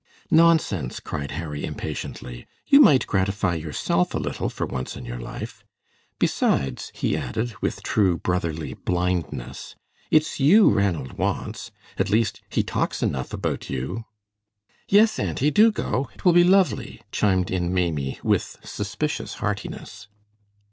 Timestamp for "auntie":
15.19-15.51